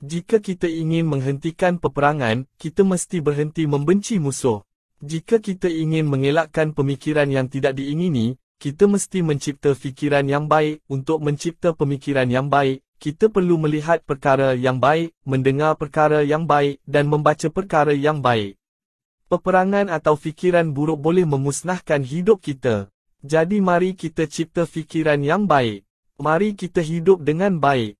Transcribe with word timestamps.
Jika 0.00 0.40
kita 0.40 0.64
ingin 0.64 1.04
menghentikan 1.04 1.76
peperangan, 1.76 2.48
kita 2.56 2.88
mesti 2.88 3.20
berhenti 3.20 3.68
membenci 3.68 4.16
musuh. 4.16 4.64
Jika 5.04 5.44
kita 5.44 5.68
ingin 5.68 6.08
mengelakkan 6.08 6.72
pemikiran 6.72 7.28
yang 7.28 7.52
tidak 7.52 7.76
diingini, 7.76 8.40
kita 8.56 8.88
mesti 8.88 9.20
mencipta 9.20 9.76
fikiran 9.76 10.24
yang 10.24 10.48
baik. 10.48 10.80
Untuk 10.88 11.20
mencipta 11.20 11.76
pemikiran 11.76 12.32
yang 12.32 12.48
baik, 12.48 12.80
kita 12.96 13.28
perlu 13.28 13.60
melihat 13.60 14.00
perkara 14.00 14.56
yang 14.56 14.80
baik, 14.80 15.12
mendengar 15.28 15.76
perkara 15.76 16.24
yang 16.24 16.48
baik 16.48 16.80
dan 16.88 17.04
membaca 17.04 17.52
perkara 17.52 17.92
yang 17.92 18.24
baik. 18.24 18.56
Peperangan 19.28 19.92
atau 19.92 20.16
fikiran 20.16 20.72
buruk 20.72 20.96
boleh 20.96 21.28
memusnahkan 21.28 22.00
hidup 22.08 22.40
kita. 22.40 22.88
Jadi 23.20 23.60
mari 23.60 23.92
kita 23.92 24.24
cipta 24.24 24.64
fikiran 24.64 25.20
yang 25.20 25.44
baik. 25.44 25.84
Mari 26.16 26.56
kita 26.56 26.80
hidup 26.80 27.20
dengan 27.20 27.60
baik. 27.60 27.99